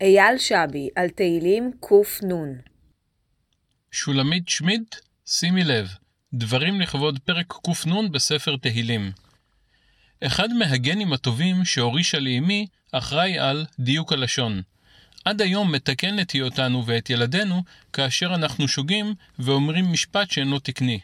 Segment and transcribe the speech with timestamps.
[0.00, 2.28] אייל שבי על תהילים קנ.
[3.90, 4.82] שולמית שמיד,
[5.26, 5.88] שימי לב,
[6.34, 9.12] דברים לכבוד פרק קנ בספר תהילים.
[10.20, 14.62] אחד מהגנים הטובים שהורישה לי אמי אחראי על דיוק הלשון.
[15.24, 17.62] עד היום מתקנת היא אותנו ואת ילדינו
[17.92, 21.00] כאשר אנחנו שוגים ואומרים משפט שאינו תקני.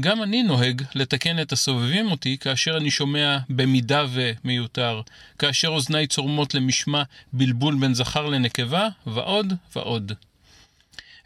[0.00, 5.02] גם אני נוהג לתקן את הסובבים אותי כאשר אני שומע במידה ומיותר,
[5.38, 7.02] כאשר אוזניי צורמות למשמע
[7.32, 10.12] בלבול בין זכר לנקבה, ועוד ועוד.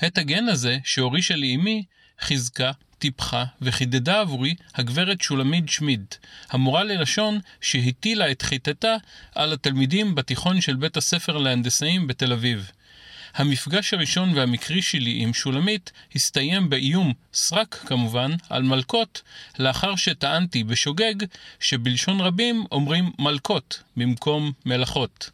[0.07, 1.85] את הגן הזה, שהורישה לי אמי,
[2.21, 6.05] חיזקה, טיפחה וחידדה עבורי הגברת שולמית שמיד,
[6.51, 8.97] המורה ללשון שהטילה את חיטתה
[9.35, 12.71] על התלמידים בתיכון של בית הספר להנדסאים בתל אביב.
[13.35, 19.23] המפגש הראשון והמקרי שלי עם שולמית הסתיים באיום, סרק כמובן, על מלקות,
[19.59, 21.15] לאחר שטענתי בשוגג
[21.61, 25.31] שבלשון רבים אומרים מלקות במקום מלאכות.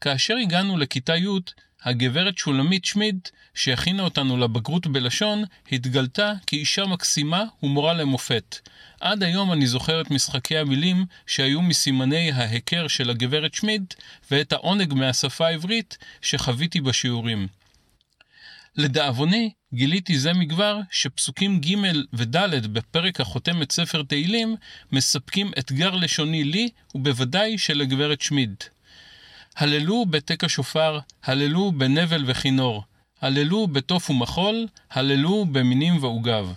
[0.00, 1.26] כאשר הגענו לכיתה י',
[1.84, 3.20] הגברת שולמית שמיד,
[3.54, 8.58] שהכינה אותנו לבגרות בלשון, התגלתה כאישה מקסימה ומורה למופת.
[9.00, 13.94] עד היום אני זוכר את משחקי המילים שהיו מסימני ההיכר של הגברת שמיד,
[14.30, 17.48] ואת העונג מהשפה העברית שחוויתי בשיעורים.
[18.76, 21.74] לדאבוני, גיליתי זה מכבר שפסוקים ג'
[22.12, 24.56] וד' בפרק החותם את ספר תהילים
[24.92, 28.54] מספקים אתגר לשוני לי ובוודאי שלגברת שמיד.
[29.56, 32.84] הללו בתק השופר, הללו בנבל וכינור,
[33.20, 36.52] הללו בתוף ומחול, הללו במינים ועוגב.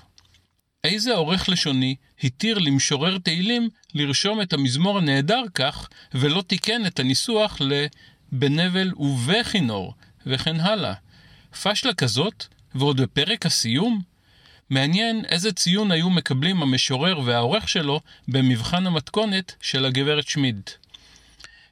[0.84, 7.62] איזה עורך לשוני התיר למשורר תהילים לרשום את המזמור הנהדר כך, ולא תיקן את הניסוח
[7.62, 9.94] ל"בנבל ובכינור",
[10.26, 10.94] וכן הלאה.
[11.62, 14.02] פשלה כזאת, ועוד בפרק הסיום?
[14.70, 20.62] מעניין איזה ציון היו מקבלים המשורר והעורך שלו במבחן המתכונת של הגברת שמיד.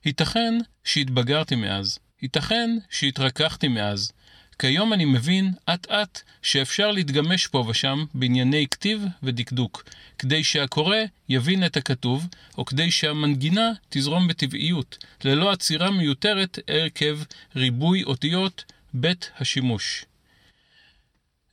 [0.06, 4.12] ייתכן שהתבגרתי מאז, ייתכן שהתרככתי מאז.
[4.60, 9.84] כיום אני מבין אט אט שאפשר להתגמש פה ושם בענייני כתיב ודקדוק,
[10.18, 10.98] כדי שהקורא
[11.30, 12.28] יבין את הכתוב,
[12.58, 17.24] או כדי שהמנגינה תזרום בטבעיות, ללא עצירה מיותרת עקב
[17.56, 18.64] ריבוי אותיות
[18.94, 20.06] בית השימוש.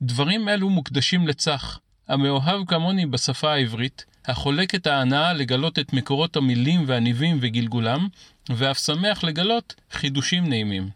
[0.02, 1.78] דברים אלו מוקדשים לצח,
[2.10, 8.08] המאוהב כמוני בשפה העברית, החולק את ההנאה לגלות את מקורות המילים והניבים וגלגולם,
[8.48, 10.88] ואף שמח לגלות חידושים נעימים.